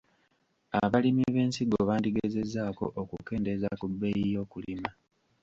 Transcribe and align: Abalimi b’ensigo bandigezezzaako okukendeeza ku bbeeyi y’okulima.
Abalimi 0.81 1.23
b’ensigo 1.33 1.77
bandigezezzaako 1.89 2.85
okukendeeza 3.01 3.69
ku 3.79 3.85
bbeeyi 3.91 4.25
y’okulima. 4.35 4.89